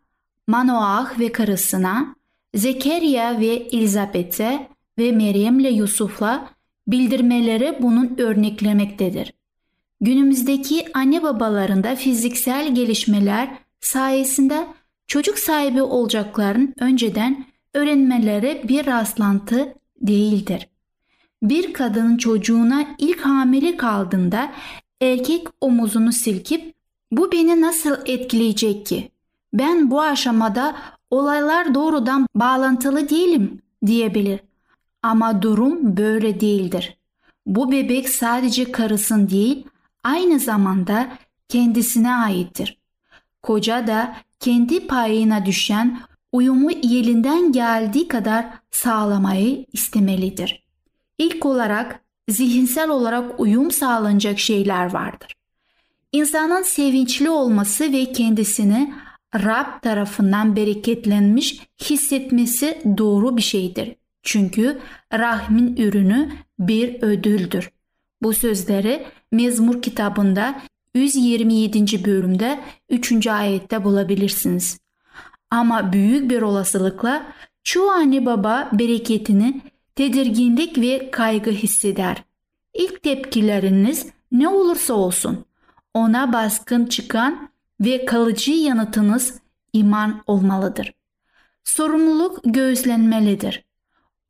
Manoah 0.50 1.18
ve 1.18 1.32
karısına, 1.32 2.16
Zekeriya 2.54 3.40
ve 3.40 3.46
Elizabeth'e 3.46 4.68
ve 4.98 5.12
Meryem'le 5.12 5.70
Yusuf'la 5.72 6.50
bildirmeleri 6.86 7.78
bunun 7.80 8.18
örneklemektedir. 8.18 9.32
Günümüzdeki 10.00 10.86
anne 10.94 11.22
babalarında 11.22 11.96
fiziksel 11.96 12.74
gelişmeler 12.74 13.58
sayesinde 13.80 14.66
çocuk 15.06 15.38
sahibi 15.38 15.82
olacakların 15.82 16.74
önceden 16.80 17.46
öğrenmeleri 17.74 18.62
bir 18.68 18.86
rastlantı 18.86 19.74
değildir. 20.00 20.68
Bir 21.42 21.72
kadın 21.72 22.16
çocuğuna 22.16 22.86
ilk 22.98 23.20
hamile 23.20 23.76
kaldığında 23.76 24.52
erkek 25.00 25.46
omuzunu 25.60 26.12
silkip 26.12 26.74
bu 27.12 27.32
beni 27.32 27.60
nasıl 27.60 27.96
etkileyecek 28.06 28.86
ki? 28.86 29.10
Ben 29.52 29.90
bu 29.90 30.02
aşamada 30.02 30.76
olaylar 31.10 31.74
doğrudan 31.74 32.26
bağlantılı 32.34 33.08
değilim 33.08 33.62
diyebilir. 33.86 34.40
Ama 35.02 35.42
durum 35.42 35.96
böyle 35.96 36.40
değildir. 36.40 36.96
Bu 37.46 37.72
bebek 37.72 38.08
sadece 38.08 38.72
karısın 38.72 39.30
değil, 39.30 39.66
aynı 40.04 40.38
zamanda 40.38 41.08
kendisine 41.48 42.14
aittir. 42.14 42.78
Koca 43.42 43.86
da 43.86 44.16
kendi 44.40 44.86
payına 44.86 45.46
düşen 45.46 46.00
uyumu 46.32 46.70
elinden 46.70 47.52
geldiği 47.52 48.08
kadar 48.08 48.46
sağlamayı 48.70 49.66
istemelidir. 49.72 50.64
İlk 51.18 51.46
olarak 51.46 52.00
zihinsel 52.28 52.88
olarak 52.88 53.40
uyum 53.40 53.70
sağlanacak 53.70 54.38
şeyler 54.38 54.92
vardır. 54.92 55.36
İnsanın 56.12 56.62
sevinçli 56.62 57.30
olması 57.30 57.92
ve 57.92 58.12
kendisini 58.12 58.94
Rab 59.34 59.82
tarafından 59.82 60.56
bereketlenmiş 60.56 61.60
hissetmesi 61.80 62.82
doğru 62.98 63.36
bir 63.36 63.42
şeydir. 63.42 63.96
Çünkü 64.22 64.78
rahmin 65.12 65.76
ürünü 65.76 66.32
bir 66.58 67.02
ödüldür. 67.02 67.70
Bu 68.22 68.32
sözleri 68.32 69.06
Mezmur 69.32 69.82
kitabında 69.82 70.60
127. 70.94 72.04
bölümde 72.04 72.60
3. 72.88 73.26
ayette 73.26 73.84
bulabilirsiniz. 73.84 74.80
Ama 75.50 75.92
büyük 75.92 76.30
bir 76.30 76.42
olasılıkla 76.42 77.26
çoğu 77.64 77.90
anne 77.90 78.26
baba 78.26 78.68
bereketini 78.72 79.60
tedirginlik 79.96 80.78
ve 80.78 81.10
kaygı 81.10 81.50
hisseder. 81.50 82.24
İlk 82.74 83.02
tepkileriniz 83.02 84.06
ne 84.32 84.48
olursa 84.48 84.94
olsun 84.94 85.44
ona 85.94 86.32
baskın 86.32 86.86
çıkan 86.86 87.50
ve 87.80 88.04
kalıcı 88.04 88.52
yanıtınız 88.52 89.40
iman 89.72 90.22
olmalıdır. 90.26 90.94
Sorumluluk 91.64 92.40
göğüslenmelidir. 92.44 93.64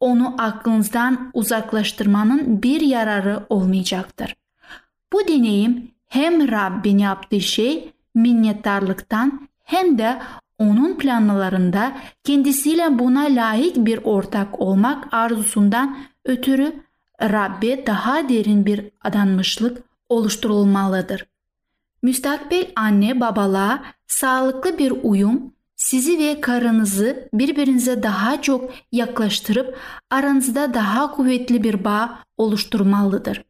Onu 0.00 0.34
aklınızdan 0.38 1.30
uzaklaştırmanın 1.34 2.62
bir 2.62 2.80
yararı 2.80 3.46
olmayacaktır. 3.48 4.36
Bu 5.12 5.28
deneyim 5.28 5.90
hem 6.06 6.50
Rabbin 6.50 6.98
yaptığı 6.98 7.40
şey 7.40 7.92
minnettarlıktan 8.14 9.48
hem 9.64 9.98
de 9.98 10.22
onun 10.58 10.98
planlarında 10.98 11.92
kendisiyle 12.24 12.98
buna 12.98 13.20
layık 13.20 13.76
bir 13.76 14.00
ortak 14.04 14.60
olmak 14.60 15.14
arzusundan 15.14 15.98
ötürü 16.24 16.82
Rabbe 17.22 17.86
daha 17.86 18.28
derin 18.28 18.66
bir 18.66 18.90
adanmışlık 19.00 19.82
oluşturulmalıdır. 20.08 21.26
Müstakbel 22.02 22.66
anne 22.76 23.20
babalığa 23.20 23.82
sağlıklı 24.06 24.78
bir 24.78 24.92
uyum 25.02 25.52
sizi 25.76 26.18
ve 26.18 26.40
karınızı 26.40 27.28
birbirinize 27.34 28.02
daha 28.02 28.42
çok 28.42 28.70
yaklaştırıp 28.92 29.78
aranızda 30.10 30.74
daha 30.74 31.10
kuvvetli 31.10 31.62
bir 31.64 31.84
bağ 31.84 32.18
oluşturmalıdır. 32.36 33.44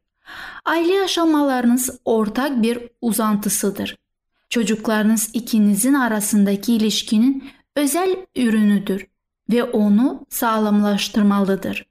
Aile 0.64 0.94
yaşamalarınız 0.94 2.00
ortak 2.04 2.62
bir 2.62 2.78
uzantısıdır. 3.00 3.96
Çocuklarınız 4.48 5.30
ikinizin 5.32 5.94
arasındaki 5.94 6.74
ilişkinin 6.74 7.44
özel 7.76 8.16
ürünüdür 8.36 9.06
ve 9.50 9.64
onu 9.64 10.26
sağlamlaştırmalıdır. 10.28 11.89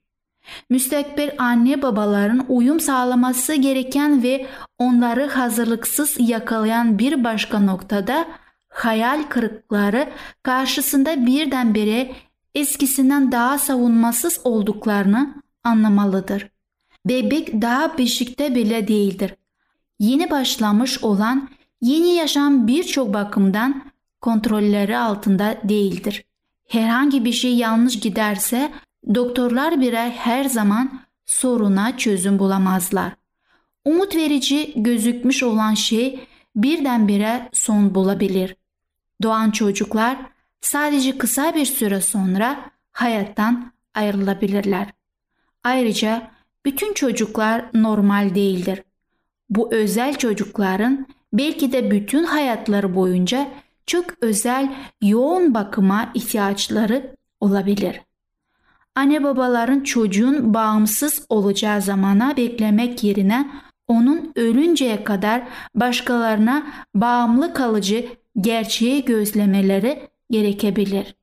Müstakbel 0.69 1.35
anne 1.37 1.81
babaların 1.81 2.45
uyum 2.49 2.79
sağlaması 2.79 3.53
gereken 3.53 4.23
ve 4.23 4.47
onları 4.77 5.27
hazırlıksız 5.27 6.15
yakalayan 6.19 6.99
bir 6.99 7.23
başka 7.23 7.59
noktada 7.59 8.25
hayal 8.69 9.23
kırıkları 9.23 10.09
karşısında 10.43 11.25
birdenbire 11.25 12.11
eskisinden 12.55 13.31
daha 13.31 13.57
savunmasız 13.57 14.39
olduklarını 14.43 15.33
anlamalıdır. 15.63 16.49
Bebek 17.05 17.61
daha 17.61 17.97
beşikte 17.97 18.55
bile 18.55 18.87
değildir. 18.87 19.35
Yeni 19.99 20.31
başlamış 20.31 21.03
olan 21.03 21.49
yeni 21.81 22.15
yaşam 22.15 22.67
birçok 22.67 23.13
bakımdan 23.13 23.83
kontrolleri 24.21 24.97
altında 24.97 25.57
değildir. 25.63 26.25
Herhangi 26.67 27.25
bir 27.25 27.33
şey 27.33 27.55
yanlış 27.55 27.99
giderse 27.99 28.71
doktorlar 29.15 29.81
bile 29.81 30.09
her 30.09 30.43
zaman 30.43 31.01
soruna 31.25 31.97
çözüm 31.97 32.39
bulamazlar. 32.39 33.13
Umut 33.85 34.15
verici 34.15 34.73
gözükmüş 34.75 35.43
olan 35.43 35.73
şey 35.73 36.27
birdenbire 36.55 37.49
son 37.53 37.95
bulabilir. 37.95 38.55
Doğan 39.23 39.51
çocuklar 39.51 40.17
sadece 40.61 41.17
kısa 41.17 41.55
bir 41.55 41.65
süre 41.65 42.01
sonra 42.01 42.71
hayattan 42.91 43.71
ayrılabilirler. 43.93 44.87
Ayrıca 45.63 46.31
bütün 46.65 46.93
çocuklar 46.93 47.65
normal 47.73 48.35
değildir. 48.35 48.83
Bu 49.49 49.73
özel 49.73 50.17
çocukların 50.17 51.07
belki 51.33 51.71
de 51.71 51.91
bütün 51.91 52.23
hayatları 52.23 52.95
boyunca 52.95 53.47
çok 53.85 54.05
özel 54.21 54.73
yoğun 55.01 55.53
bakıma 55.53 56.11
ihtiyaçları 56.13 57.15
olabilir. 57.39 58.01
Anne 58.99 59.23
babaların 59.23 59.79
çocuğun 59.79 60.53
bağımsız 60.53 61.25
olacağı 61.29 61.81
zamana 61.81 62.37
beklemek 62.37 63.03
yerine 63.03 63.49
onun 63.87 64.31
ölünceye 64.35 65.03
kadar 65.03 65.43
başkalarına 65.75 66.67
bağımlı 66.95 67.53
kalıcı 67.53 68.05
gerçeği 68.41 69.05
gözlemeleri 69.05 70.07
gerekebilir. 70.31 71.15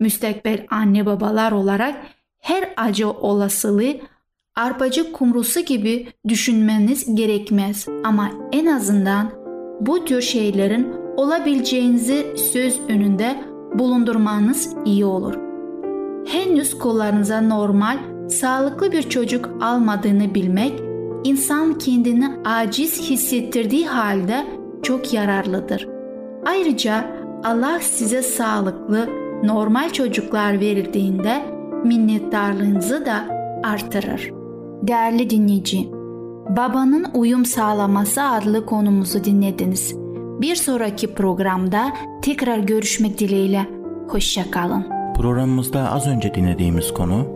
Müstakbel 0.00 0.66
anne 0.70 1.06
babalar 1.06 1.52
olarak 1.52 1.96
her 2.38 2.72
acı 2.76 3.10
olasılığı 3.10 3.96
arpacı 4.56 5.12
kumrusu 5.12 5.60
gibi 5.60 6.08
düşünmeniz 6.28 7.14
gerekmez 7.14 7.86
ama 8.04 8.30
en 8.52 8.66
azından 8.66 9.30
bu 9.80 10.04
tür 10.04 10.20
şeylerin 10.20 10.92
olabileceğinizi 11.16 12.34
söz 12.52 12.80
önünde 12.88 13.44
bulundurmanız 13.74 14.74
iyi 14.84 15.04
olur. 15.04 15.53
Henüz 16.26 16.78
kollarınıza 16.78 17.40
normal, 17.40 17.98
sağlıklı 18.28 18.92
bir 18.92 19.02
çocuk 19.02 19.50
almadığını 19.62 20.34
bilmek, 20.34 20.80
insan 21.24 21.78
kendini 21.78 22.30
aciz 22.44 23.10
hissettirdiği 23.10 23.86
halde 23.86 24.46
çok 24.82 25.12
yararlıdır. 25.12 25.88
Ayrıca 26.46 27.04
Allah 27.44 27.78
size 27.80 28.22
sağlıklı, 28.22 29.08
normal 29.44 29.90
çocuklar 29.90 30.60
verildiğinde 30.60 31.42
minnettarlığınızı 31.84 33.06
da 33.06 33.28
artırır. 33.64 34.32
Değerli 34.82 35.30
dinleyici, 35.30 35.88
Babanın 36.56 37.06
Uyum 37.14 37.44
Sağlaması 37.44 38.22
adlı 38.22 38.66
konumuzu 38.66 39.24
dinlediniz. 39.24 39.94
Bir 40.40 40.54
sonraki 40.54 41.14
programda 41.14 41.92
tekrar 42.22 42.58
görüşmek 42.58 43.18
dileğiyle. 43.18 43.66
Hoşçakalın. 44.08 44.93
Programımızda 45.16 45.92
az 45.92 46.06
önce 46.06 46.34
dinlediğimiz 46.34 46.94
konu 46.94 47.26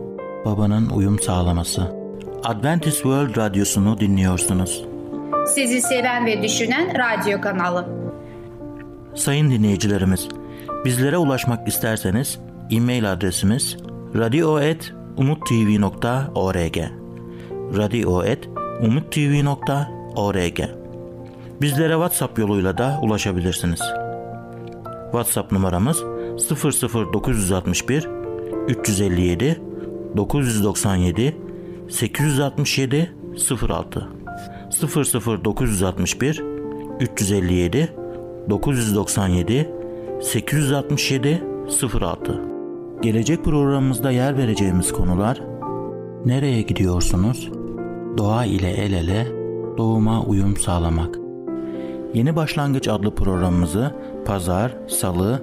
babanın 0.45 0.91
uyum 0.91 1.19
sağlaması. 1.19 1.93
Adventist 2.45 2.97
World 2.97 3.37
Radyosu'nu 3.37 4.01
dinliyorsunuz. 4.01 4.85
Sizi 5.55 5.81
seven 5.81 6.27
ve 6.27 6.43
düşünen 6.43 6.95
radyo 6.99 7.41
kanalı. 7.41 7.87
Sayın 9.15 9.51
dinleyicilerimiz, 9.51 10.29
bizlere 10.85 11.17
ulaşmak 11.17 11.69
isterseniz 11.69 12.39
e-mail 12.71 13.13
adresimiz 13.13 13.77
radio.umutv.org 14.17 16.77
radio.umutv.org 17.77 20.61
Bizlere 21.61 21.93
WhatsApp 21.93 22.39
yoluyla 22.39 22.79
da 22.79 22.99
ulaşabilirsiniz. 23.03 23.81
WhatsApp 25.13 25.53
numaramız 25.53 26.03
00961 26.39 28.09
357 28.69 29.61
997 30.17 31.37
867 31.89 33.15
06 33.69 34.09
00961 35.45 36.43
357 37.01 37.95
997 38.51 39.71
867 40.21 41.43
06 42.01 42.41
Gelecek 43.03 43.45
programımızda 43.45 44.11
yer 44.11 44.37
vereceğimiz 44.37 44.93
konular 44.93 45.41
Nereye 46.25 46.63
gidiyorsunuz? 46.63 47.51
Doğa 48.19 48.45
ile 48.45 48.71
el 48.71 48.93
ele, 48.93 49.27
doğuma 49.79 50.23
uyum 50.23 50.57
sağlamak. 50.57 51.19
Yeni 52.15 52.37
Başlangıç 52.37 52.89
adlı 52.89 53.15
programımızı 53.15 53.95
pazar, 54.27 54.77
salı 54.89 55.43